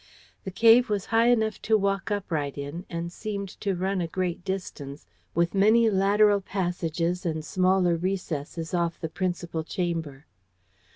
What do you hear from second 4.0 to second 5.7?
a great distance, with